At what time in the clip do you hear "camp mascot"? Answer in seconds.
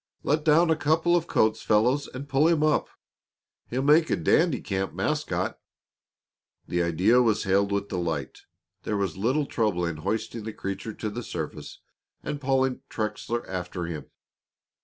4.59-5.59